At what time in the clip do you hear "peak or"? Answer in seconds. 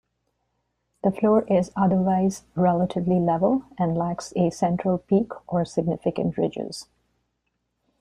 4.97-5.63